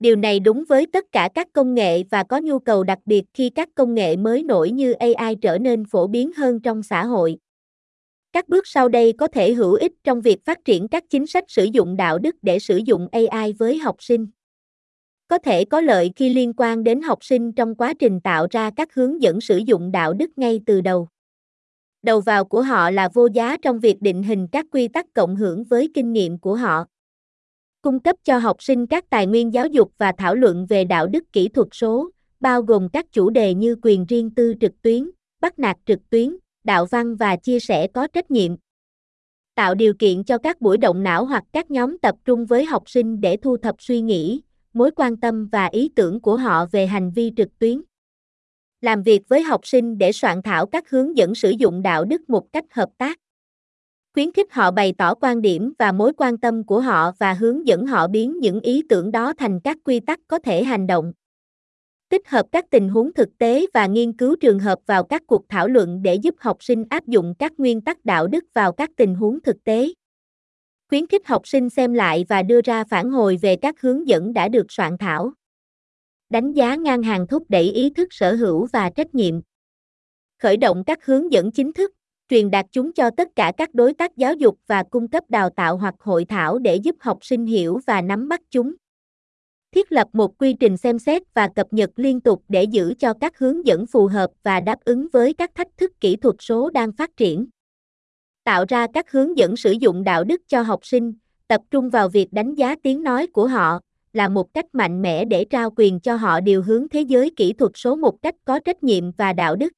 Điều 0.00 0.16
này 0.16 0.40
đúng 0.40 0.64
với 0.68 0.86
tất 0.92 1.04
cả 1.12 1.28
các 1.34 1.48
công 1.52 1.74
nghệ 1.74 2.02
và 2.10 2.22
có 2.22 2.40
nhu 2.40 2.58
cầu 2.58 2.84
đặc 2.84 2.98
biệt 3.06 3.24
khi 3.34 3.50
các 3.50 3.68
công 3.74 3.94
nghệ 3.94 4.16
mới 4.16 4.42
nổi 4.42 4.70
như 4.70 4.92
AI 4.92 5.34
trở 5.34 5.58
nên 5.58 5.84
phổ 5.84 6.06
biến 6.06 6.32
hơn 6.32 6.60
trong 6.60 6.82
xã 6.82 7.04
hội. 7.04 7.38
Các 8.32 8.48
bước 8.48 8.66
sau 8.66 8.88
đây 8.88 9.12
có 9.18 9.26
thể 9.26 9.52
hữu 9.52 9.74
ích 9.74 9.92
trong 10.04 10.20
việc 10.20 10.44
phát 10.44 10.58
triển 10.64 10.88
các 10.88 11.04
chính 11.10 11.26
sách 11.26 11.44
sử 11.48 11.64
dụng 11.64 11.96
đạo 11.96 12.18
đức 12.18 12.36
để 12.42 12.58
sử 12.58 12.76
dụng 12.76 13.08
AI 13.12 13.52
với 13.52 13.78
học 13.78 13.96
sinh. 13.98 14.26
Có 15.28 15.38
thể 15.38 15.64
có 15.64 15.80
lợi 15.80 16.10
khi 16.16 16.34
liên 16.34 16.52
quan 16.56 16.84
đến 16.84 17.02
học 17.02 17.24
sinh 17.24 17.52
trong 17.52 17.74
quá 17.74 17.94
trình 17.98 18.20
tạo 18.20 18.46
ra 18.50 18.70
các 18.76 18.94
hướng 18.94 19.22
dẫn 19.22 19.40
sử 19.40 19.56
dụng 19.56 19.92
đạo 19.92 20.14
đức 20.14 20.30
ngay 20.36 20.60
từ 20.66 20.80
đầu. 20.80 21.08
Đầu 22.02 22.20
vào 22.20 22.44
của 22.44 22.62
họ 22.62 22.90
là 22.90 23.08
vô 23.14 23.28
giá 23.32 23.56
trong 23.56 23.80
việc 23.80 24.02
định 24.02 24.22
hình 24.22 24.48
các 24.52 24.66
quy 24.70 24.88
tắc 24.88 25.06
cộng 25.14 25.36
hưởng 25.36 25.64
với 25.64 25.88
kinh 25.94 26.12
nghiệm 26.12 26.38
của 26.38 26.54
họ. 26.54 26.84
Cung 27.82 28.00
cấp 28.00 28.16
cho 28.24 28.38
học 28.38 28.62
sinh 28.62 28.86
các 28.86 29.10
tài 29.10 29.26
nguyên 29.26 29.52
giáo 29.52 29.66
dục 29.66 29.92
và 29.98 30.12
thảo 30.18 30.34
luận 30.34 30.66
về 30.68 30.84
đạo 30.84 31.06
đức 31.06 31.24
kỹ 31.32 31.48
thuật 31.48 31.68
số, 31.72 32.10
bao 32.40 32.62
gồm 32.62 32.88
các 32.88 33.12
chủ 33.12 33.30
đề 33.30 33.54
như 33.54 33.76
quyền 33.82 34.06
riêng 34.06 34.30
tư 34.30 34.54
trực 34.60 34.82
tuyến, 34.82 35.10
bắt 35.40 35.58
nạt 35.58 35.76
trực 35.86 36.10
tuyến, 36.10 36.36
đạo 36.64 36.86
văn 36.86 37.16
và 37.16 37.36
chia 37.36 37.60
sẻ 37.60 37.86
có 37.94 38.06
trách 38.06 38.30
nhiệm. 38.30 38.52
Tạo 39.54 39.74
điều 39.74 39.94
kiện 39.98 40.24
cho 40.24 40.38
các 40.38 40.60
buổi 40.60 40.78
động 40.78 41.02
não 41.02 41.24
hoặc 41.24 41.44
các 41.52 41.70
nhóm 41.70 41.98
tập 41.98 42.14
trung 42.24 42.46
với 42.46 42.64
học 42.64 42.90
sinh 42.90 43.20
để 43.20 43.36
thu 43.36 43.56
thập 43.56 43.74
suy 43.78 44.00
nghĩ, 44.00 44.42
mối 44.72 44.90
quan 44.96 45.16
tâm 45.16 45.48
và 45.52 45.66
ý 45.66 45.90
tưởng 45.96 46.20
của 46.20 46.36
họ 46.36 46.66
về 46.66 46.86
hành 46.86 47.10
vi 47.10 47.32
trực 47.36 47.58
tuyến. 47.58 47.82
Làm 48.80 49.02
việc 49.02 49.22
với 49.28 49.42
học 49.42 49.66
sinh 49.66 49.98
để 49.98 50.12
soạn 50.12 50.42
thảo 50.42 50.66
các 50.66 50.90
hướng 50.90 51.16
dẫn 51.16 51.34
sử 51.34 51.50
dụng 51.50 51.82
đạo 51.82 52.04
đức 52.04 52.30
một 52.30 52.52
cách 52.52 52.64
hợp 52.70 52.88
tác. 52.98 53.18
Khuyến 54.14 54.32
khích 54.32 54.52
họ 54.52 54.70
bày 54.70 54.94
tỏ 54.98 55.14
quan 55.14 55.42
điểm 55.42 55.72
và 55.78 55.92
mối 55.92 56.12
quan 56.16 56.38
tâm 56.38 56.64
của 56.64 56.80
họ 56.80 57.12
và 57.18 57.32
hướng 57.32 57.66
dẫn 57.66 57.86
họ 57.86 58.08
biến 58.08 58.38
những 58.38 58.60
ý 58.60 58.82
tưởng 58.88 59.10
đó 59.10 59.32
thành 59.38 59.60
các 59.60 59.76
quy 59.84 60.00
tắc 60.00 60.20
có 60.28 60.38
thể 60.38 60.64
hành 60.64 60.86
động. 60.86 61.12
Tích 62.08 62.28
hợp 62.28 62.46
các 62.52 62.64
tình 62.70 62.88
huống 62.88 63.12
thực 63.12 63.38
tế 63.38 63.66
và 63.74 63.86
nghiên 63.86 64.12
cứu 64.12 64.36
trường 64.40 64.58
hợp 64.58 64.78
vào 64.86 65.04
các 65.04 65.22
cuộc 65.26 65.48
thảo 65.48 65.68
luận 65.68 66.02
để 66.02 66.14
giúp 66.14 66.34
học 66.38 66.56
sinh 66.60 66.84
áp 66.90 67.06
dụng 67.06 67.34
các 67.38 67.52
nguyên 67.58 67.80
tắc 67.80 68.04
đạo 68.04 68.26
đức 68.26 68.44
vào 68.54 68.72
các 68.72 68.90
tình 68.96 69.14
huống 69.14 69.40
thực 69.40 69.64
tế. 69.64 69.92
Khuyến 70.88 71.06
khích 71.06 71.26
học 71.26 71.48
sinh 71.48 71.70
xem 71.70 71.94
lại 71.94 72.24
và 72.28 72.42
đưa 72.42 72.60
ra 72.60 72.84
phản 72.84 73.10
hồi 73.10 73.38
về 73.42 73.56
các 73.56 73.80
hướng 73.80 74.08
dẫn 74.08 74.32
đã 74.32 74.48
được 74.48 74.66
soạn 74.68 74.98
thảo. 74.98 75.32
Đánh 76.30 76.52
giá 76.52 76.74
ngang 76.74 77.02
hàng 77.02 77.26
thúc 77.26 77.42
đẩy 77.48 77.70
ý 77.70 77.90
thức 77.90 78.08
sở 78.10 78.34
hữu 78.34 78.66
và 78.72 78.90
trách 78.90 79.14
nhiệm. 79.14 79.40
Khởi 80.38 80.56
động 80.56 80.84
các 80.86 81.06
hướng 81.06 81.32
dẫn 81.32 81.50
chính 81.50 81.72
thức 81.72 81.92
truyền 82.28 82.50
đạt 82.50 82.66
chúng 82.72 82.92
cho 82.92 83.10
tất 83.16 83.28
cả 83.36 83.52
các 83.56 83.74
đối 83.74 83.94
tác 83.94 84.16
giáo 84.16 84.34
dục 84.34 84.58
và 84.66 84.82
cung 84.82 85.08
cấp 85.08 85.24
đào 85.28 85.50
tạo 85.50 85.76
hoặc 85.76 85.94
hội 86.00 86.24
thảo 86.24 86.58
để 86.58 86.76
giúp 86.76 86.96
học 87.00 87.18
sinh 87.20 87.46
hiểu 87.46 87.80
và 87.86 88.00
nắm 88.00 88.28
bắt 88.28 88.40
chúng. 88.50 88.74
Thiết 89.74 89.92
lập 89.92 90.08
một 90.12 90.38
quy 90.38 90.52
trình 90.60 90.76
xem 90.76 90.98
xét 90.98 91.22
và 91.34 91.48
cập 91.48 91.72
nhật 91.72 91.90
liên 91.96 92.20
tục 92.20 92.42
để 92.48 92.64
giữ 92.64 92.94
cho 92.98 93.14
các 93.20 93.38
hướng 93.38 93.66
dẫn 93.66 93.86
phù 93.86 94.06
hợp 94.06 94.30
và 94.42 94.60
đáp 94.60 94.78
ứng 94.84 95.06
với 95.12 95.34
các 95.34 95.54
thách 95.54 95.76
thức 95.76 95.92
kỹ 96.00 96.16
thuật 96.16 96.36
số 96.38 96.70
đang 96.70 96.92
phát 96.92 97.16
triển. 97.16 97.46
Tạo 98.44 98.64
ra 98.68 98.86
các 98.94 99.10
hướng 99.10 99.38
dẫn 99.38 99.56
sử 99.56 99.72
dụng 99.72 100.04
đạo 100.04 100.24
đức 100.24 100.40
cho 100.46 100.62
học 100.62 100.86
sinh, 100.86 101.12
tập 101.48 101.60
trung 101.70 101.90
vào 101.90 102.08
việc 102.08 102.32
đánh 102.32 102.54
giá 102.54 102.74
tiếng 102.82 103.02
nói 103.02 103.26
của 103.26 103.46
họ, 103.46 103.80
là 104.12 104.28
một 104.28 104.54
cách 104.54 104.64
mạnh 104.72 105.02
mẽ 105.02 105.24
để 105.24 105.44
trao 105.44 105.70
quyền 105.76 106.00
cho 106.00 106.16
họ 106.16 106.40
điều 106.40 106.62
hướng 106.62 106.88
thế 106.88 107.00
giới 107.00 107.30
kỹ 107.36 107.52
thuật 107.52 107.72
số 107.74 107.96
một 107.96 108.22
cách 108.22 108.34
có 108.44 108.58
trách 108.58 108.82
nhiệm 108.82 109.10
và 109.10 109.32
đạo 109.32 109.56
đức 109.56 109.72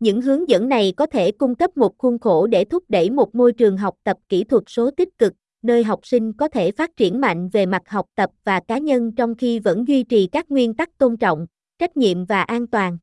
những 0.00 0.20
hướng 0.20 0.48
dẫn 0.48 0.68
này 0.68 0.92
có 0.96 1.06
thể 1.06 1.32
cung 1.32 1.54
cấp 1.54 1.76
một 1.76 1.98
khuôn 1.98 2.18
khổ 2.18 2.46
để 2.46 2.64
thúc 2.64 2.84
đẩy 2.88 3.10
một 3.10 3.34
môi 3.34 3.52
trường 3.52 3.76
học 3.76 3.94
tập 4.04 4.16
kỹ 4.28 4.44
thuật 4.44 4.64
số 4.66 4.90
tích 4.90 5.18
cực 5.18 5.32
nơi 5.62 5.84
học 5.84 6.00
sinh 6.02 6.32
có 6.32 6.48
thể 6.48 6.72
phát 6.72 6.96
triển 6.96 7.20
mạnh 7.20 7.48
về 7.48 7.66
mặt 7.66 7.82
học 7.88 8.06
tập 8.14 8.30
và 8.44 8.60
cá 8.60 8.78
nhân 8.78 9.12
trong 9.12 9.34
khi 9.34 9.58
vẫn 9.58 9.88
duy 9.88 10.02
trì 10.02 10.26
các 10.26 10.50
nguyên 10.50 10.74
tắc 10.74 10.98
tôn 10.98 11.16
trọng, 11.16 11.46
trách 11.78 11.96
nhiệm 11.96 12.24
và 12.24 12.42
an 12.42 12.66
toàn. 12.66 12.98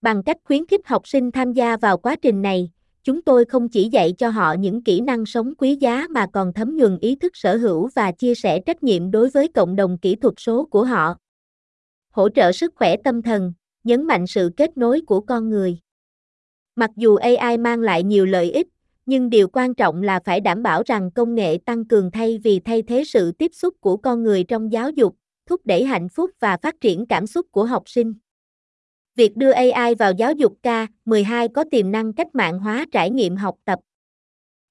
Bằng 0.00 0.22
cách 0.22 0.36
khuyến 0.44 0.66
khích 0.66 0.86
học 0.86 1.08
sinh 1.08 1.30
tham 1.30 1.52
gia 1.52 1.76
vào 1.76 1.98
quá 1.98 2.16
trình 2.16 2.42
này, 2.42 2.70
chúng 3.02 3.22
tôi 3.22 3.44
không 3.44 3.68
chỉ 3.68 3.88
dạy 3.88 4.12
cho 4.18 4.28
họ 4.28 4.52
những 4.52 4.82
kỹ 4.82 5.00
năng 5.00 5.26
sống 5.26 5.54
quý 5.58 5.76
giá 5.76 6.06
mà 6.10 6.26
còn 6.32 6.52
thấm 6.52 6.76
nhuần 6.76 6.98
ý 6.98 7.16
thức 7.16 7.36
sở 7.36 7.56
hữu 7.56 7.88
và 7.94 8.12
chia 8.12 8.34
sẻ 8.34 8.60
trách 8.66 8.82
nhiệm 8.82 9.10
đối 9.10 9.30
với 9.30 9.48
cộng 9.48 9.76
đồng 9.76 9.98
kỹ 9.98 10.14
thuật 10.14 10.34
số 10.36 10.64
của 10.64 10.84
họ. 10.84 11.14
Hỗ 12.10 12.28
trợ 12.28 12.52
sức 12.52 12.72
khỏe 12.76 12.96
tâm 13.04 13.22
thần, 13.22 13.52
nhấn 13.84 14.06
mạnh 14.06 14.26
sự 14.26 14.50
kết 14.56 14.76
nối 14.76 15.00
của 15.06 15.20
con 15.20 15.50
người. 15.50 15.78
Mặc 16.76 16.90
dù 16.96 17.16
AI 17.16 17.58
mang 17.58 17.80
lại 17.80 18.02
nhiều 18.02 18.26
lợi 18.26 18.50
ích, 18.50 18.68
nhưng 19.06 19.30
điều 19.30 19.48
quan 19.48 19.74
trọng 19.74 20.02
là 20.02 20.20
phải 20.24 20.40
đảm 20.40 20.62
bảo 20.62 20.82
rằng 20.86 21.10
công 21.10 21.34
nghệ 21.34 21.58
tăng 21.66 21.84
cường 21.84 22.10
thay 22.10 22.38
vì 22.44 22.60
thay 22.60 22.82
thế 22.82 23.04
sự 23.04 23.32
tiếp 23.32 23.50
xúc 23.54 23.74
của 23.80 23.96
con 23.96 24.22
người 24.22 24.44
trong 24.44 24.72
giáo 24.72 24.90
dục, 24.90 25.16
thúc 25.46 25.60
đẩy 25.64 25.84
hạnh 25.84 26.08
phúc 26.08 26.30
và 26.40 26.56
phát 26.56 26.80
triển 26.80 27.06
cảm 27.06 27.26
xúc 27.26 27.46
của 27.50 27.64
học 27.64 27.82
sinh. 27.86 28.14
Việc 29.16 29.36
đưa 29.36 29.50
AI 29.50 29.94
vào 29.94 30.12
giáo 30.12 30.32
dục 30.32 30.58
K12 30.62 31.48
có 31.54 31.64
tiềm 31.70 31.90
năng 31.90 32.12
cách 32.12 32.34
mạng 32.34 32.58
hóa 32.58 32.86
trải 32.92 33.10
nghiệm 33.10 33.36
học 33.36 33.56
tập. 33.64 33.78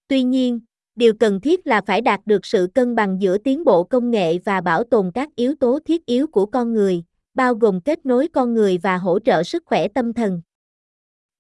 Tuy 0.08 0.24
nhiên, 0.24 0.60
điều 0.96 1.14
cần 1.14 1.42
thiết 1.42 1.68
là 1.68 1.82
phải 1.82 2.02
đạt 2.02 2.20
được 2.26 2.46
sự 2.46 2.68
cân 2.74 2.96
bằng 2.96 3.22
giữa 3.22 3.38
tiến 3.38 3.64
bộ 3.64 3.84
công 3.84 4.12
nghệ 4.12 4.38
và 4.46 4.62
bảo 4.62 4.84
tồn 4.84 5.12
các 5.14 5.30
yếu 5.36 5.56
tố 5.60 5.80
thiết 5.86 6.06
yếu 6.06 6.28
của 6.28 6.46
con 6.46 6.74
người, 6.74 7.04
bao 7.34 7.56
gồm 7.56 7.82
kết 7.82 8.06
nối 8.06 8.28
con 8.28 8.54
người 8.54 8.78
và 8.78 8.98
hỗ 8.98 9.20
trợ 9.20 9.44
sức 9.44 9.64
khỏe 9.66 9.88
tâm 9.88 10.14
thần 10.14 10.42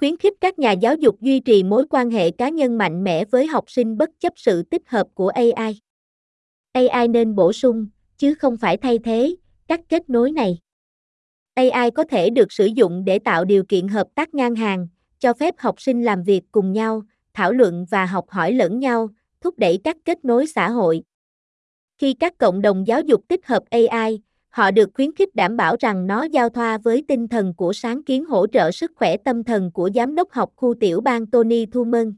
khuyến 0.03 0.17
khích 0.17 0.33
các 0.41 0.59
nhà 0.59 0.71
giáo 0.71 0.95
dục 0.95 1.21
duy 1.21 1.39
trì 1.39 1.63
mối 1.63 1.85
quan 1.89 2.09
hệ 2.09 2.31
cá 2.31 2.49
nhân 2.49 2.77
mạnh 2.77 3.03
mẽ 3.03 3.25
với 3.25 3.47
học 3.47 3.63
sinh 3.67 3.97
bất 3.97 4.09
chấp 4.19 4.33
sự 4.35 4.63
tích 4.63 4.89
hợp 4.89 5.07
của 5.13 5.27
AI. 5.27 5.79
AI 6.71 7.07
nên 7.07 7.35
bổ 7.35 7.53
sung, 7.53 7.87
chứ 8.17 8.33
không 8.33 8.57
phải 8.57 8.77
thay 8.77 8.99
thế, 8.99 9.35
các 9.67 9.79
kết 9.89 10.09
nối 10.09 10.31
này. 10.31 10.59
AI 11.53 11.91
có 11.91 12.03
thể 12.03 12.29
được 12.29 12.51
sử 12.51 12.65
dụng 12.65 13.05
để 13.05 13.19
tạo 13.19 13.45
điều 13.45 13.63
kiện 13.63 13.87
hợp 13.87 14.07
tác 14.15 14.33
ngang 14.33 14.55
hàng, 14.55 14.87
cho 15.19 15.33
phép 15.33 15.55
học 15.57 15.81
sinh 15.81 16.03
làm 16.03 16.23
việc 16.23 16.41
cùng 16.51 16.73
nhau, 16.73 17.01
thảo 17.33 17.51
luận 17.51 17.85
và 17.89 18.05
học 18.05 18.29
hỏi 18.29 18.53
lẫn 18.53 18.79
nhau, 18.79 19.09
thúc 19.41 19.59
đẩy 19.59 19.79
các 19.83 19.97
kết 20.05 20.25
nối 20.25 20.47
xã 20.47 20.69
hội. 20.69 21.03
Khi 21.97 22.13
các 22.13 22.37
cộng 22.37 22.61
đồng 22.61 22.87
giáo 22.87 23.01
dục 23.01 23.21
tích 23.27 23.47
hợp 23.47 23.63
AI, 23.69 24.21
họ 24.53 24.71
được 24.71 24.89
khuyến 24.93 25.15
khích 25.15 25.35
đảm 25.35 25.57
bảo 25.57 25.75
rằng 25.79 26.07
nó 26.07 26.23
giao 26.23 26.49
thoa 26.49 26.77
với 26.77 27.03
tinh 27.07 27.27
thần 27.27 27.53
của 27.53 27.73
sáng 27.73 28.03
kiến 28.03 28.25
hỗ 28.25 28.47
trợ 28.47 28.71
sức 28.71 28.91
khỏe 28.95 29.17
tâm 29.17 29.43
thần 29.43 29.71
của 29.71 29.89
giám 29.95 30.15
đốc 30.15 30.31
học 30.31 30.49
khu 30.55 30.73
tiểu 30.79 31.01
bang 31.01 31.27
Tony 31.27 31.65
Thuman. 31.65 32.13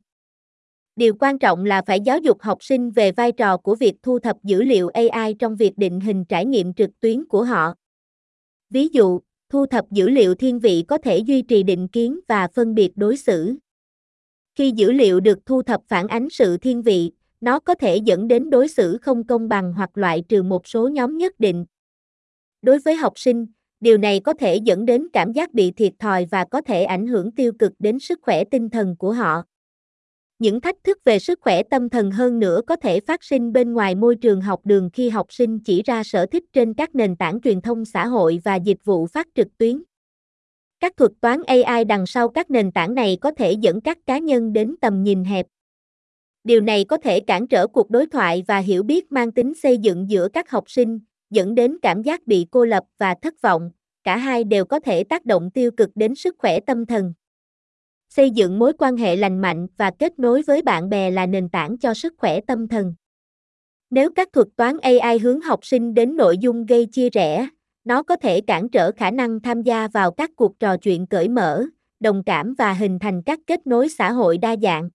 Điều 0.95 1.13
quan 1.19 1.39
trọng 1.39 1.65
là 1.65 1.81
phải 1.87 1.99
giáo 1.99 2.17
dục 2.17 2.41
học 2.41 2.63
sinh 2.63 2.91
về 2.91 3.11
vai 3.11 3.31
trò 3.31 3.57
của 3.57 3.75
việc 3.75 3.95
thu 4.03 4.19
thập 4.19 4.43
dữ 4.43 4.63
liệu 4.63 4.89
AI 4.89 5.33
trong 5.33 5.55
việc 5.55 5.77
định 5.77 5.99
hình 5.99 6.25
trải 6.25 6.45
nghiệm 6.45 6.73
trực 6.73 6.89
tuyến 6.99 7.25
của 7.25 7.43
họ. 7.43 7.73
Ví 8.69 8.87
dụ, 8.87 9.19
thu 9.49 9.65
thập 9.65 9.91
dữ 9.91 10.09
liệu 10.09 10.35
thiên 10.35 10.59
vị 10.59 10.83
có 10.87 10.97
thể 10.97 11.17
duy 11.17 11.41
trì 11.41 11.63
định 11.63 11.87
kiến 11.87 12.19
và 12.27 12.47
phân 12.47 12.75
biệt 12.75 12.91
đối 12.95 13.17
xử. 13.17 13.55
Khi 14.55 14.71
dữ 14.71 14.91
liệu 14.91 15.19
được 15.19 15.45
thu 15.45 15.61
thập 15.61 15.81
phản 15.87 16.07
ánh 16.07 16.29
sự 16.29 16.57
thiên 16.57 16.81
vị, 16.81 17.11
nó 17.41 17.59
có 17.59 17.75
thể 17.75 17.97
dẫn 17.97 18.27
đến 18.27 18.49
đối 18.49 18.67
xử 18.67 18.97
không 19.01 19.27
công 19.27 19.49
bằng 19.49 19.73
hoặc 19.73 19.97
loại 19.97 20.23
trừ 20.29 20.43
một 20.43 20.67
số 20.67 20.87
nhóm 20.87 21.17
nhất 21.17 21.39
định, 21.39 21.65
Đối 22.65 22.79
với 22.79 22.95
học 22.95 23.13
sinh, 23.15 23.45
điều 23.79 23.98
này 23.98 24.19
có 24.19 24.34
thể 24.34 24.55
dẫn 24.55 24.86
đến 24.86 25.07
cảm 25.13 25.31
giác 25.31 25.53
bị 25.53 25.72
thiệt 25.72 25.93
thòi 26.00 26.25
và 26.25 26.45
có 26.45 26.62
thể 26.62 26.84
ảnh 26.84 27.07
hưởng 27.07 27.31
tiêu 27.31 27.51
cực 27.60 27.72
đến 27.79 28.00
sức 28.00 28.19
khỏe 28.22 28.43
tinh 28.51 28.69
thần 28.69 28.95
của 29.00 29.12
họ. 29.12 29.43
Những 30.39 30.62
thách 30.62 30.75
thức 30.84 30.98
về 31.05 31.19
sức 31.19 31.39
khỏe 31.41 31.63
tâm 31.63 31.89
thần 31.89 32.12
hơn 32.12 32.39
nữa 32.39 32.62
có 32.67 32.75
thể 32.75 33.00
phát 33.00 33.24
sinh 33.24 33.53
bên 33.53 33.74
ngoài 33.74 33.95
môi 33.95 34.15
trường 34.15 34.41
học 34.41 34.60
đường 34.63 34.89
khi 34.93 35.10
học 35.10 35.25
sinh 35.29 35.60
chỉ 35.60 35.81
ra 35.86 36.03
sở 36.03 36.25
thích 36.25 36.43
trên 36.53 36.74
các 36.74 36.95
nền 36.95 37.15
tảng 37.15 37.41
truyền 37.41 37.62
thông 37.62 37.86
xã 37.86 38.07
hội 38.07 38.39
và 38.43 38.55
dịch 38.55 38.79
vụ 38.84 39.07
phát 39.07 39.27
trực 39.36 39.48
tuyến. 39.57 39.84
Các 40.79 40.98
thuật 40.98 41.12
toán 41.22 41.41
AI 41.48 41.86
đằng 41.86 42.05
sau 42.05 42.29
các 42.29 42.51
nền 42.51 42.72
tảng 42.72 42.95
này 42.95 43.17
có 43.22 43.31
thể 43.31 43.51
dẫn 43.51 43.81
các 43.81 43.98
cá 44.05 44.17
nhân 44.17 44.53
đến 44.53 44.75
tầm 44.81 45.03
nhìn 45.03 45.24
hẹp. 45.24 45.45
Điều 46.43 46.62
này 46.62 46.86
có 46.86 46.98
thể 46.98 47.19
cản 47.19 47.48
trở 47.48 47.67
cuộc 47.67 47.89
đối 47.89 48.05
thoại 48.05 48.43
và 48.48 48.57
hiểu 48.57 48.84
biết 48.84 49.12
mang 49.12 49.31
tính 49.31 49.53
xây 49.53 49.77
dựng 49.77 50.10
giữa 50.10 50.27
các 50.34 50.50
học 50.50 50.63
sinh, 50.67 51.00
dẫn 51.29 51.55
đến 51.55 51.77
cảm 51.82 52.03
giác 52.03 52.27
bị 52.27 52.48
cô 52.51 52.65
lập 52.65 52.84
và 52.98 53.15
thất 53.22 53.41
vọng, 53.41 53.72
cả 54.03 54.17
hai 54.17 54.44
đều 54.44 54.65
có 54.65 54.79
thể 54.79 55.03
tác 55.03 55.25
động 55.25 55.51
tiêu 55.51 55.72
cực 55.72 55.89
đến 55.96 56.15
sức 56.15 56.36
khỏe 56.38 56.60
tâm 56.60 56.86
thần. 56.86 57.13
Xây 58.10 58.29
dựng 58.29 58.60
mối 58.60 58.74
quan 58.79 58.98
hệ 58.98 59.15
lành 59.15 59.41
mạnh 59.41 59.67
và 59.77 59.91
kết 60.00 60.20
nối 60.20 60.41
với 60.41 60.62
bạn 60.62 60.89
bè 60.89 61.12
là 61.12 61.25
nền 61.25 61.50
tảng 61.50 61.77
cho 61.77 61.94
sức 61.94 62.13
khỏe 62.17 62.39
tâm 62.48 62.67
thần. 62.67 62.96
Nếu 63.89 64.10
các 64.15 64.34
thuật 64.34 64.48
toán 64.55 64.77
AI 64.77 65.20
hướng 65.20 65.41
học 65.41 65.65
sinh 65.65 65.94
đến 65.94 66.17
nội 66.17 66.38
dung 66.38 66.65
gây 66.65 66.86
chia 66.86 67.10
rẽ, 67.10 67.48
nó 67.84 68.03
có 68.03 68.15
thể 68.15 68.41
cản 68.41 68.70
trở 68.70 68.91
khả 68.91 69.12
năng 69.12 69.39
tham 69.39 69.62
gia 69.62 69.88
vào 69.88 70.12
các 70.12 70.32
cuộc 70.36 70.60
trò 70.60 70.77
chuyện 70.77 71.08
cởi 71.08 71.29
mở, 71.29 71.65
đồng 72.00 72.24
cảm 72.24 72.53
và 72.58 72.74
hình 72.74 73.00
thành 73.00 73.22
các 73.22 73.39
kết 73.48 73.67
nối 73.67 73.89
xã 73.89 74.12
hội 74.12 74.38
đa 74.38 74.55
dạng. 74.62 74.89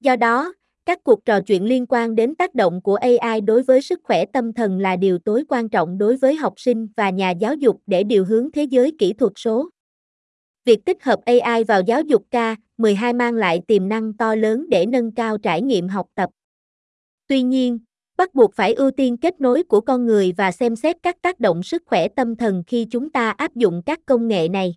Do 0.00 0.16
đó, 0.16 0.52
các 0.86 0.98
cuộc 1.04 1.24
trò 1.24 1.40
chuyện 1.40 1.64
liên 1.64 1.86
quan 1.88 2.14
đến 2.14 2.34
tác 2.34 2.54
động 2.54 2.80
của 2.82 2.94
AI 2.94 3.40
đối 3.40 3.62
với 3.62 3.82
sức 3.82 4.00
khỏe 4.02 4.24
tâm 4.32 4.52
thần 4.52 4.78
là 4.78 4.96
điều 4.96 5.18
tối 5.18 5.44
quan 5.48 5.68
trọng 5.68 5.98
đối 5.98 6.16
với 6.16 6.34
học 6.34 6.54
sinh 6.56 6.88
và 6.96 7.10
nhà 7.10 7.30
giáo 7.30 7.54
dục 7.54 7.80
để 7.86 8.02
điều 8.04 8.24
hướng 8.24 8.50
thế 8.52 8.64
giới 8.64 8.92
kỹ 8.98 9.12
thuật 9.12 9.32
số. 9.36 9.68
Việc 10.64 10.84
tích 10.84 11.04
hợp 11.04 11.20
AI 11.24 11.64
vào 11.64 11.82
giáo 11.82 12.02
dục 12.02 12.22
K12 12.30 13.16
mang 13.16 13.34
lại 13.34 13.60
tiềm 13.66 13.88
năng 13.88 14.16
to 14.16 14.34
lớn 14.34 14.66
để 14.68 14.86
nâng 14.86 15.12
cao 15.14 15.38
trải 15.38 15.62
nghiệm 15.62 15.88
học 15.88 16.06
tập. 16.14 16.30
Tuy 17.26 17.42
nhiên, 17.42 17.78
bắt 18.16 18.34
buộc 18.34 18.54
phải 18.54 18.74
ưu 18.74 18.90
tiên 18.90 19.16
kết 19.16 19.40
nối 19.40 19.62
của 19.62 19.80
con 19.80 20.06
người 20.06 20.32
và 20.36 20.52
xem 20.52 20.76
xét 20.76 20.96
các 21.02 21.22
tác 21.22 21.40
động 21.40 21.62
sức 21.62 21.82
khỏe 21.86 22.08
tâm 22.08 22.36
thần 22.36 22.62
khi 22.66 22.86
chúng 22.90 23.10
ta 23.10 23.30
áp 23.30 23.54
dụng 23.54 23.82
các 23.86 24.00
công 24.06 24.28
nghệ 24.28 24.48
này. 24.48 24.74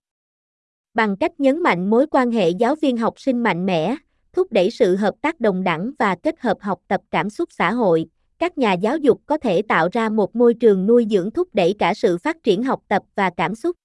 Bằng 0.94 1.18
cách 1.18 1.40
nhấn 1.40 1.64
mạnh 1.64 1.90
mối 1.90 2.08
quan 2.08 2.32
hệ 2.32 2.50
giáo 2.50 2.76
viên 2.76 2.98
học 2.98 3.20
sinh 3.20 3.44
mạnh 3.44 3.66
mẽ, 3.66 3.96
thúc 4.34 4.52
đẩy 4.52 4.72
sự 4.72 4.96
hợp 4.96 5.16
tác 5.22 5.40
đồng 5.40 5.64
đẳng 5.64 5.92
và 6.00 6.16
kết 6.16 6.36
hợp 6.40 6.58
học 6.62 6.80
tập 6.88 7.02
cảm 7.12 7.30
xúc 7.30 7.50
xã 7.52 7.72
hội. 7.72 8.06
Các 8.40 8.58
nhà 8.58 8.74
giáo 8.74 8.98
dục 8.98 9.22
có 9.26 9.38
thể 9.38 9.62
tạo 9.62 9.90
ra 9.92 10.10
một 10.10 10.36
môi 10.36 10.54
trường 10.54 10.86
nuôi 10.86 11.08
dưỡng 11.10 11.32
thúc 11.32 11.48
đẩy 11.54 11.76
cả 11.80 11.94
sự 11.94 12.18
phát 12.18 12.44
triển 12.44 12.64
học 12.64 12.80
tập 12.88 13.04
và 13.16 13.30
cảm 13.38 13.56
xúc. 13.56 13.76